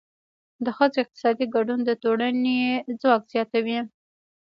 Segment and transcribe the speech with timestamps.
[0.63, 2.57] د ښځو اقتصادي ګډون د ټولنې
[3.01, 3.79] ځواک زیاتوي.